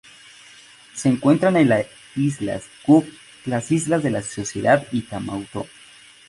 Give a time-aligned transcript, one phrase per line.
[0.95, 3.05] Se encuentran en las Islas Cook,
[3.45, 5.67] las Islas de la Sociedad y Tuamotu.